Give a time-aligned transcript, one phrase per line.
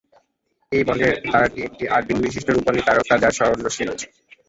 [0.71, 4.07] এই বর্গের তারাটি একটি আট-বিন্দু বিশিষ্ট রূপালি তারকা যার সরল রশ্মি রয়েছে।